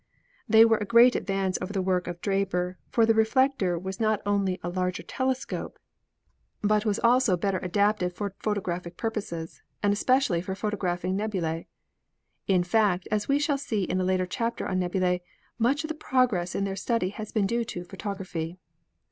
[0.49, 4.19] They were a great advance over the work of Draper, for the reflector was not
[4.25, 5.77] only a larger telescope,
[6.63, 7.37] but was' CELESTIAL PHOTOGRAPHY 47 also
[7.93, 11.67] better adapted for photographic purposes, and espe cially for photographing nebulae.
[12.47, 15.21] In fact, as we shall see in a later chapter on nebulae,
[15.59, 18.57] much of the progress in their study has been due to photography."